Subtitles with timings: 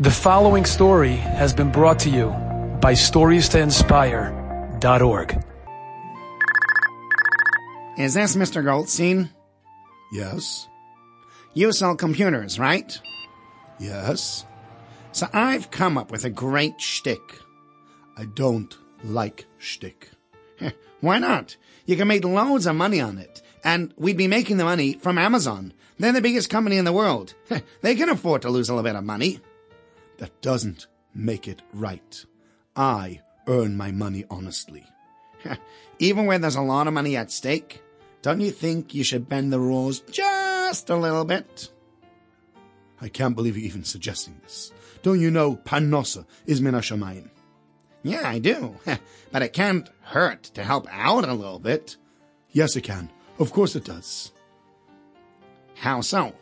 [0.00, 2.28] The following story has been brought to you
[2.80, 5.44] by StoriesToInspire.org.
[7.98, 8.64] Is this Mr.
[8.64, 9.28] Goldstein?
[10.12, 10.68] Yes.
[11.52, 12.96] You sell computers, right?
[13.80, 14.46] Yes.
[15.10, 17.40] So I've come up with a great shtick.
[18.16, 20.10] I don't like shtick.
[21.00, 21.56] Why not?
[21.86, 23.42] You can make loads of money on it.
[23.64, 25.72] And we'd be making the money from Amazon.
[25.98, 27.34] They're the biggest company in the world.
[27.82, 29.40] they can afford to lose a little bit of money.
[30.18, 32.24] That doesn't make it right.
[32.76, 34.86] I earn my money honestly.
[35.98, 37.82] Even when there's a lot of money at stake,
[38.22, 41.70] don't you think you should bend the rules just a little bit?
[43.00, 44.72] I can't believe you're even suggesting this.
[45.02, 47.30] Don't you know Parnosa is min hashamayim?
[48.02, 48.76] Yeah, I do.
[49.32, 51.96] but it can't hurt to help out a little bit.
[52.50, 53.10] Yes, it can.
[53.38, 54.32] Of course it does.
[55.74, 56.32] How so?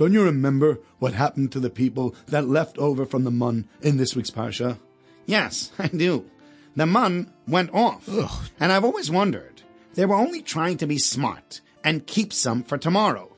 [0.00, 3.98] Don't you remember what happened to the people that left over from the mun in
[3.98, 4.78] this week's parsha?
[5.26, 6.24] Yes, I do.
[6.74, 8.08] The mun went off.
[8.08, 8.48] Ugh.
[8.58, 9.60] And I've always wondered,
[9.92, 13.30] they were only trying to be smart and keep some for tomorrow.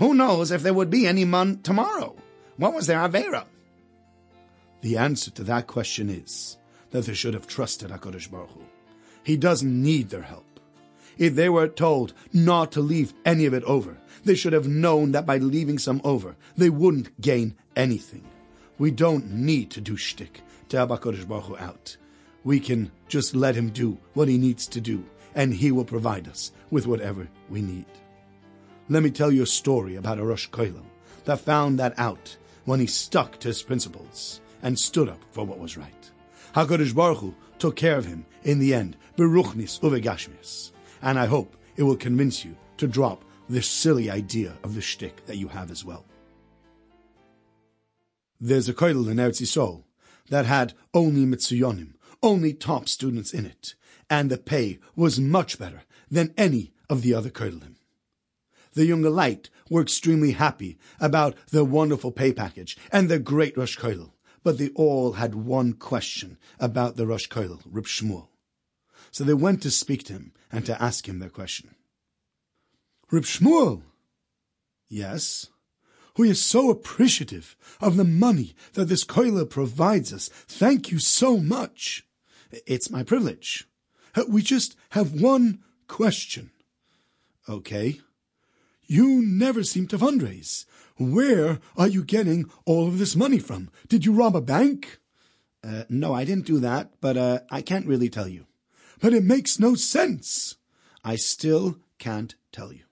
[0.00, 2.14] Who knows if there would be any mun tomorrow?
[2.58, 3.46] What was their Avera?
[4.82, 6.58] The answer to that question is
[6.90, 8.60] that they should have trusted HaKadosh Baruch Hu.
[9.24, 10.60] He doesn't need their help.
[11.16, 15.12] If they were told not to leave any of it over, they should have known
[15.12, 18.24] that by leaving some over, they wouldn't gain anything.
[18.78, 21.96] We don't need to do shtick to help HaKadosh Baruch Hu out.
[22.44, 26.28] We can just let him do what he needs to do, and he will provide
[26.28, 27.86] us with whatever we need.
[28.88, 30.84] Let me tell you a story about a Rosh Koilel
[31.24, 35.58] that found that out when he stuck to his principles and stood up for what
[35.58, 36.10] was right.
[36.54, 40.72] HaKadosh Baruch Hu took care of him in the end, beruchnis uvegashmias.
[41.00, 45.26] And I hope it will convince you to drop this silly idea of the shtick
[45.26, 46.04] that you have as well.
[48.40, 49.84] There's a koilel in Eretz Yisrael
[50.28, 53.74] that had only mitzuyonim, only top students in it,
[54.08, 57.76] and the pay was much better than any of the other koilelim.
[58.74, 64.12] The yungerleit were extremely happy about the wonderful pay package and the great Rosh Koilel,
[64.42, 68.28] but they all had one question about the Rosh Koilel, Reb Shmuel.
[69.10, 71.74] So they went to speak to him and to ask him their question.
[73.12, 73.82] Reb Shmuel!
[74.88, 75.48] Yes?
[76.16, 80.28] We are so appreciative of the money that this koilel provides us.
[80.28, 82.06] Thank you so much.
[82.66, 83.68] It's my privilege.
[84.16, 85.58] Uh, We just have one
[85.88, 86.52] question.
[87.46, 88.00] Okay.
[88.86, 90.64] You never seem to fundraise.
[90.96, 93.68] Where are you getting all of this money from?
[93.88, 95.00] Did you rob a bank?
[95.62, 98.46] Uh, no, I didn't do that, but uh, I can't really tell you.
[99.00, 100.56] But it makes no sense.
[101.04, 102.84] I still can't tell you.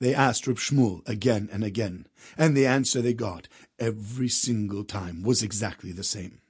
[0.00, 3.48] They asked Reb Shmuel again and again, and the answer they got
[3.78, 6.40] every single time was exactly the same.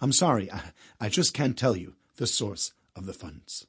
[0.00, 3.66] I'm sorry, I, I just can't tell you the source of the funds.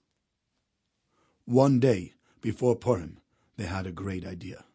[1.46, 3.20] One day before Purim,
[3.58, 4.66] they had a great idea.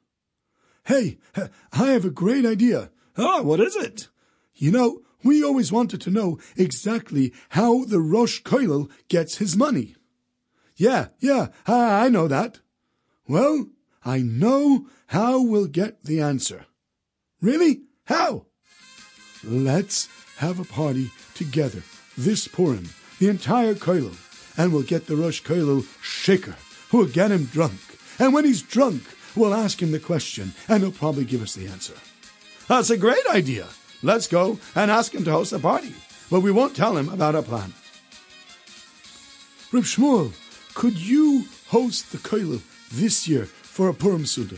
[0.85, 1.19] Hey,
[1.73, 2.91] I have a great idea.
[3.17, 4.09] Ah, what is it?
[4.55, 9.97] You know, we always wanted to know exactly how the Rosh Koilel gets his money.
[10.77, 12.61] Yeah, yeah, I, I know that.
[13.27, 13.67] Well,
[14.05, 16.67] I know how we'll get the answer.
[17.41, 17.83] Really?
[18.05, 18.47] How?
[19.43, 21.83] Let's have a party together
[22.17, 22.89] this Purim,
[23.19, 24.17] the entire Koilel,
[24.59, 26.55] and we'll get the Rosh Koilel shikker,
[26.91, 27.81] who'll get him drunk.
[28.19, 29.03] And when he's drunk,
[29.35, 31.95] we'll ask him the question, and he'll probably give us the answer.
[32.69, 33.67] That's a great idea.
[34.03, 35.95] Let's go and ask him to host a party,
[36.31, 37.73] but we won't tell him about our plan.
[39.73, 40.33] Reb Shmuel,
[40.75, 44.57] could you host the Koilel this year for a Purim Suda?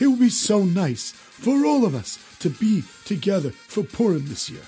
[0.00, 4.50] It would be so nice for all of us to be together for Purim this
[4.50, 4.62] year.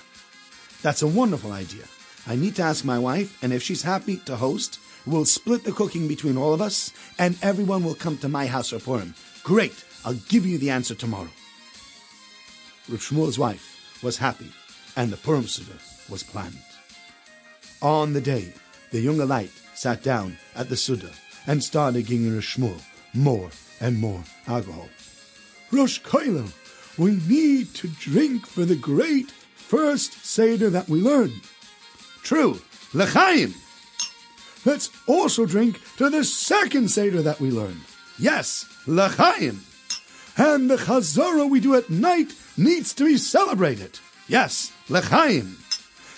[0.81, 1.83] That's a wonderful idea.
[2.25, 5.73] I need to ask my wife, and if she's happy to host, we'll split the
[5.73, 9.15] cooking between all of us, and everyone will come to my house for Purim.
[9.43, 9.83] Great!
[10.05, 11.27] I'll give you the answer tomorrow.
[12.87, 14.49] Reb Shmuel's wife was happy,
[14.95, 15.77] and the Purim Suda
[16.09, 16.57] was planned.
[17.81, 18.53] On the day,
[18.91, 21.11] the yungerleit sat down at the Suda
[21.47, 22.81] and started giving Reb Shmuel
[23.13, 24.89] more and more alcohol.
[25.71, 26.51] Rosh Koilel,
[26.97, 31.41] we need to drink for the great first Seder that we learned.
[32.23, 32.59] True,
[32.93, 33.53] L'chaim.
[34.65, 37.81] Let's also drink to the second Seder that we learn.
[38.17, 39.61] Yes, L'chaim.
[40.37, 43.99] And the Chazorah we do at night needs to be celebrated.
[44.27, 45.57] Yes, L'chaim.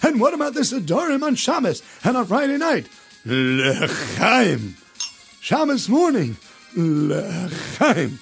[0.04, 2.88] And what about the Sedarim on Shabbos and on Friday night?
[3.26, 4.76] L'chaim.
[5.40, 6.38] Shabbos morning,
[6.76, 8.20] L'chaim.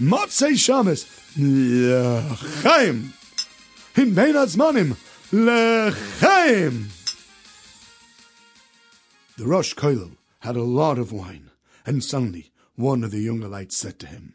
[0.00, 1.06] Motzei Shabbos,
[1.38, 3.12] L'chaim.
[3.96, 4.96] in Bein Azmanim,
[5.32, 6.90] Lechaim!
[9.38, 11.50] The Rosh Koilel had a lot of wine,
[11.86, 14.34] and suddenly one of the younger lights said to him,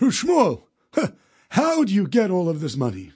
[0.00, 0.64] Shmuel,
[1.50, 3.12] how do you get all of this money?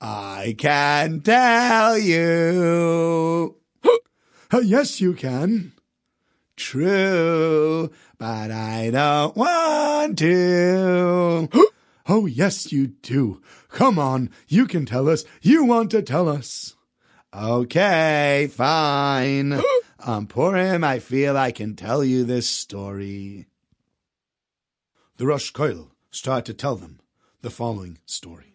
[0.00, 3.56] I can tell you.
[4.62, 5.72] yes, you can.
[6.60, 11.48] True, but I don't want to.
[12.06, 13.40] oh, yes, you do.
[13.70, 15.24] Come on, you can tell us.
[15.40, 16.76] You want to tell us.
[17.34, 19.60] Okay, fine.
[20.02, 23.48] Um, on Purim, I feel I can tell you this story.
[25.18, 27.00] The Rosh Koil started to tell them
[27.42, 28.54] the following story.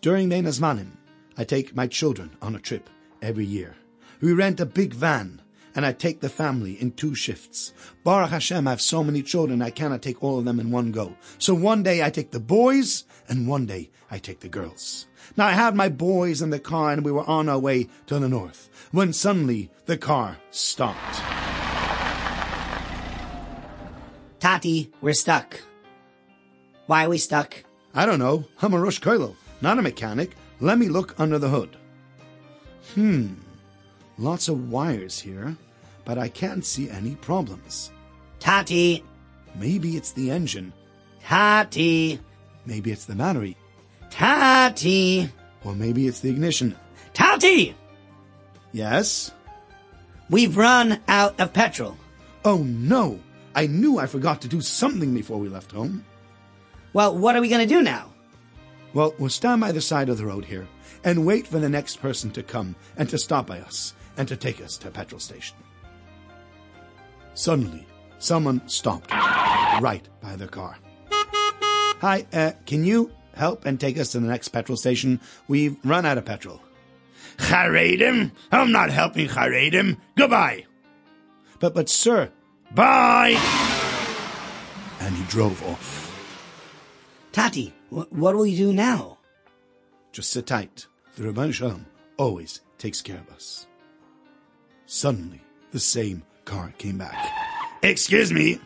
[0.00, 0.92] During Bein Hazmanim,
[1.36, 2.88] I take my children on a trip
[3.20, 3.76] every year.
[4.22, 5.42] We rent a big van
[5.74, 7.72] and I take the family in two shifts.
[8.04, 10.92] Baruch Hashem, I have so many children, I cannot take all of them in one
[10.92, 11.16] go.
[11.38, 15.06] So one day I take the boys, and one day I take the girls.
[15.36, 18.18] Now I had my boys in the car, and we were on our way to
[18.18, 21.20] the north, when suddenly the car stopped.
[24.38, 25.60] Tati, we're stuck.
[26.86, 27.64] Why are we stuck?
[27.94, 28.44] I don't know.
[28.60, 30.32] I'm a Rosh Koilo, not a mechanic.
[30.60, 31.76] Let me look under the hood.
[32.94, 33.34] Hmm.
[34.18, 35.56] Lots of wires here,
[36.04, 37.90] but I can't see any problems.
[38.38, 39.02] Tati!
[39.56, 40.72] Maybe it's the engine.
[41.24, 42.20] Tati!
[42.64, 43.56] Maybe it's the battery.
[44.10, 45.28] Tati!
[45.64, 46.76] Or maybe it's the ignition.
[47.12, 47.74] Tati!
[48.72, 49.32] Yes?
[50.30, 51.96] We've run out of petrol.
[52.44, 53.18] Oh no!
[53.56, 56.04] I knew I forgot to do something before we left home.
[56.92, 58.10] Well, what are we going to do now?
[58.92, 60.68] Well, we'll stand by the side of the road here
[61.02, 64.36] and wait for the next person to come and to stop by us and to
[64.36, 65.56] take us to a petrol station.
[67.34, 67.86] Suddenly,
[68.18, 70.78] someone stopped right by the car.
[71.10, 75.20] Hi, uh, can you help and take us to the next petrol station?
[75.48, 76.60] We've run out of petrol.
[77.38, 78.30] Charedim?
[78.52, 79.96] I'm not helping Charedim.
[80.16, 80.66] Goodbye.
[81.58, 82.30] But, but, sir.
[82.72, 83.36] Bye!
[85.00, 86.02] And he drove off.
[87.32, 89.18] Tati, wh- what will we do now?
[90.12, 90.86] Just sit tight.
[91.16, 91.84] The Ribono Shel Olam
[92.16, 93.66] always takes care of us.
[94.86, 95.40] Suddenly,
[95.72, 97.16] the same car came back.
[97.82, 98.60] Excuse me.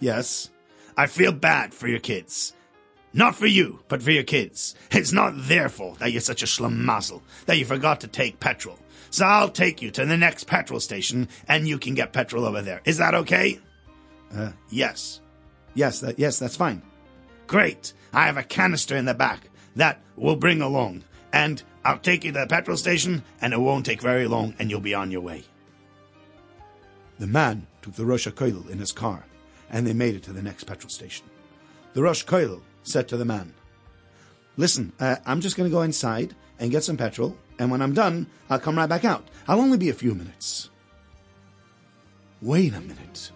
[0.00, 0.50] Yes?
[0.96, 2.54] I feel bad for your kids.
[3.12, 4.74] Not for you, but for your kids.
[4.90, 8.78] It's not their fault that you're such a schlemazel, that you forgot to take petrol.
[9.10, 12.62] So I'll take you to the next petrol station and you can get petrol over
[12.62, 12.80] there.
[12.84, 13.58] Is that okay?
[14.34, 15.20] Uh, yes.
[15.74, 16.82] Yes, that, yes, that's fine.
[17.48, 17.92] Great.
[18.12, 21.04] I have a canister in the back that we'll bring along.
[21.32, 24.70] And I'll take you to the petrol station and it won't take very long and
[24.70, 25.44] you'll be on your way.
[27.20, 29.26] The man took the Rosh Koil in his car
[29.70, 31.26] and they made it to the next petrol station.
[31.92, 33.52] The Rosh Koil said to the man,
[34.56, 37.92] Listen, uh, I'm just going to go inside and get some petrol, and when I'm
[37.92, 39.28] done, I'll come right back out.
[39.46, 40.70] I'll only be a few minutes.
[42.40, 43.30] Wait a minute.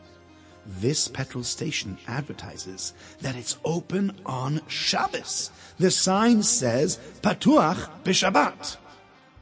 [0.66, 5.50] This petrol station advertises that it's open on Shabbos.
[5.78, 8.78] The sign says Patuach b'Shabbat.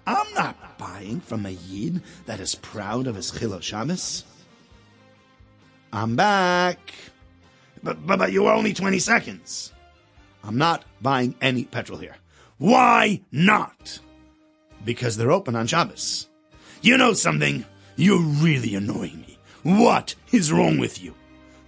[0.05, 4.25] I'm not buying from a Yid that is proud of his Chilul Shabbos.
[5.93, 6.79] I'm back.
[7.83, 9.73] But, but, but you were only 20 seconds.
[10.43, 12.17] I'm not buying any petrol here.
[12.59, 13.99] Why not?
[14.85, 16.29] Because they're open on Shabbos.
[16.81, 17.65] You know something?
[17.97, 19.39] You're really annoying me.
[19.63, 21.15] What is wrong with you?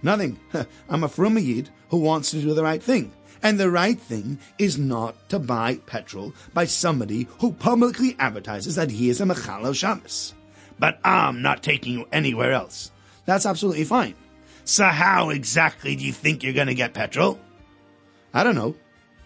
[0.01, 0.39] Nothing.
[0.89, 3.11] I'm a frum Yid who wants to do the right thing.
[3.43, 8.89] And the right thing is not to buy petrol by somebody who publicly advertises that
[8.89, 10.33] he is a Mechalel Shabbos.
[10.79, 12.91] But I'm not taking you anywhere else.
[13.25, 14.15] That's absolutely fine.
[14.63, 17.39] So how exactly do you think you're going to get petrol?
[18.33, 18.75] I don't know.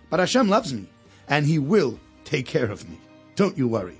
[0.09, 0.89] But Hashem loves me,
[1.27, 2.99] and He will take care of me.
[3.35, 3.97] Don't you worry.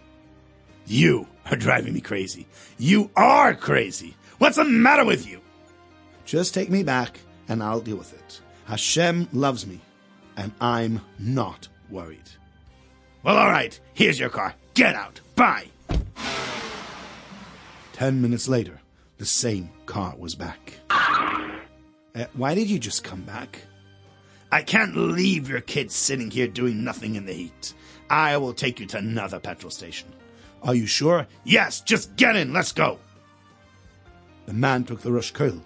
[0.86, 2.48] You are driving me crazy.
[2.78, 4.16] You are crazy.
[4.40, 5.40] What's the matter with you?
[6.26, 8.42] Just take me back, and I'll deal with it.
[8.66, 9.80] Hashem loves me,
[10.36, 12.30] and I'm not worried.
[13.24, 13.80] Well, all right.
[13.94, 14.56] Here's your car.
[14.74, 15.20] Get out.
[15.36, 15.68] Bye.
[17.94, 18.79] Ten minutes later,
[19.20, 20.80] the same car was back.
[20.90, 23.60] Uh, why did you just come back?
[24.52, 27.74] I can't leave your kids sitting here doing nothing in the heat.
[28.10, 30.12] I will take you to another petrol station.
[30.64, 31.28] Are you sure?
[31.44, 32.52] Yes, just get in.
[32.52, 32.98] Let's go.
[34.48, 35.62] The man took the Roshkoil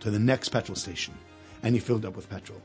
[0.00, 1.14] to the next petrol station,
[1.62, 2.62] and he filled up with petrol.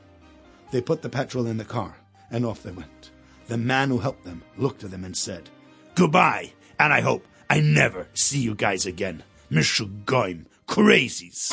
[0.71, 1.95] They put the petrol in the car,
[2.29, 3.11] and off they went.
[3.47, 5.49] The man who helped them looked at them and said,
[5.95, 9.23] Goodbye, and I hope I never see you guys again.
[9.55, 11.49] Mishugoim, crazies.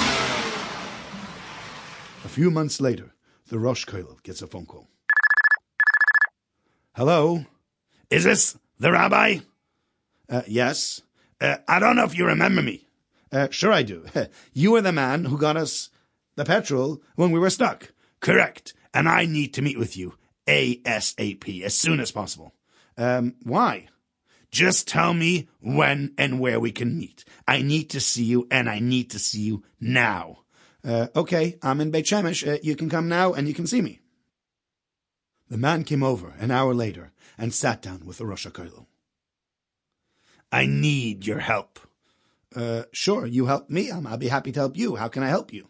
[2.24, 3.14] A few months later,
[3.46, 4.88] the Rosh Koil gets a phone call.
[6.96, 7.44] Hello?
[8.10, 9.38] Is this the rabbi?
[10.28, 11.02] Uh, yes?
[11.40, 12.88] Uh, I don't know if you remember me.
[13.30, 14.04] Uh, sure I do.
[14.52, 15.88] you were the man who got us
[16.34, 17.92] the petrol when we were stuck.
[18.18, 18.74] Correct.
[18.92, 20.14] And I need to meet with you
[20.48, 22.52] ASAP, as soon as possible.
[22.98, 23.86] Um, why?
[24.52, 27.24] Just tell me when and where we can meet.
[27.48, 30.40] I need to see you, and I need to see you now.
[30.84, 32.46] Uh, okay, I'm in Beit Shemesh.
[32.46, 34.00] Uh, you can come now and you can see me.
[35.48, 38.86] The man came over an hour later and sat down with the Rosh HaKollel.
[40.50, 41.78] I need your help.
[42.54, 43.90] Uh, sure, you help me.
[43.90, 44.96] i will be happy to help you.
[44.96, 45.68] How can I help you?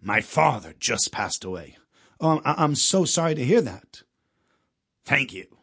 [0.00, 1.76] My father just passed away.
[2.20, 4.02] Oh, I- I'm so sorry to hear that.
[5.04, 5.57] Thank you.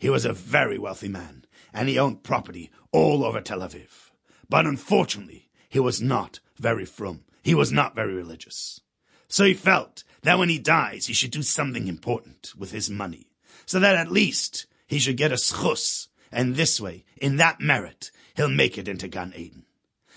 [0.00, 4.10] He was a very wealthy man, and he owned property all over Tel Aviv.
[4.48, 7.24] But unfortunately, he was not very frum.
[7.42, 8.80] He was not very religious.
[9.28, 13.28] So he felt that when he dies, he should do something important with his money,
[13.66, 18.10] so that at least he should get a schus, and this way, in that merit,
[18.36, 19.66] he'll make it into Gan Eden.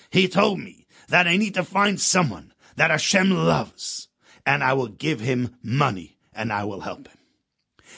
[0.09, 4.07] He told me that I need to find someone that Hashem loves,
[4.45, 7.12] and I will give him money, and I will help him.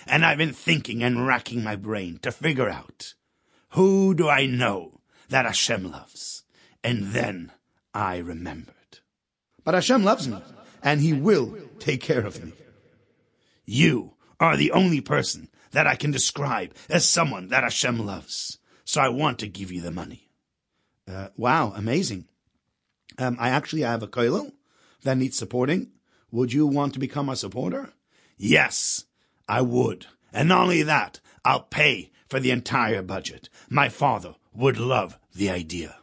[0.06, 3.14] And I've been thinking and racking my brain to figure out
[3.70, 6.44] who do I know that Hashem loves?
[6.84, 7.52] And then
[7.94, 9.00] I remembered.
[9.64, 10.38] But Hashem loves me,
[10.84, 12.54] and He will take care of me.
[13.66, 18.60] You are the only person that I can describe as someone that Hashem loves.
[18.86, 20.30] So I want to give you the money.
[21.08, 22.28] Uh, wow, amazing.
[23.18, 24.52] Um, I actually have a koilo
[25.04, 25.92] that needs supporting.
[26.32, 27.94] Would you want to become a supporter?
[28.38, 29.06] Yes,
[29.48, 30.08] I would.
[30.34, 33.50] And not only that, I'll pay for the entire budget.
[33.70, 35.98] My father would love the idea.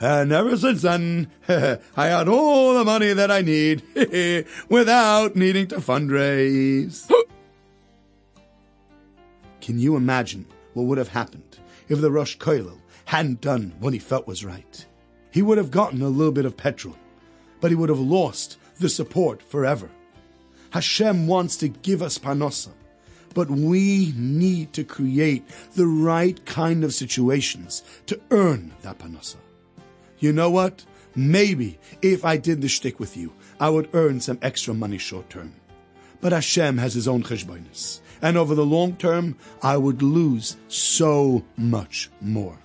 [0.00, 3.82] And ever since then, I had all the money that I need
[4.68, 7.10] without needing to fundraise.
[9.60, 13.98] Can you imagine what would have happened if the Rosh Kollel hadn't done what he
[13.98, 14.84] felt was right?
[15.30, 16.96] He would have gotten a little bit of petrol,
[17.60, 19.90] but he would have lost the support forever.
[20.74, 22.72] Hashem wants to give us parnosa,
[23.32, 25.44] but we need to create
[25.76, 29.36] the right kind of situations to earn that parnosa.
[30.18, 30.84] You know what?
[31.14, 35.30] Maybe if I did the shtick with you, I would earn some extra money short
[35.30, 35.54] term.
[36.20, 41.44] But Hashem has his own cheshbonis, and over the long term, I would lose so
[41.56, 42.58] much more.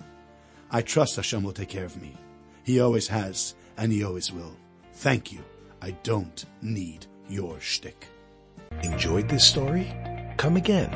[0.72, 2.16] I trust Hashem will take care of me.
[2.64, 4.56] He always has, and he always will.
[4.94, 5.44] Thank you.
[5.80, 8.06] I don't need your shtick.
[8.82, 9.92] Enjoyed this story?
[10.36, 10.90] Come again.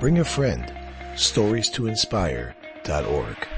[0.00, 0.72] Bring a friend.
[1.16, 3.57] Stories to inspire.org.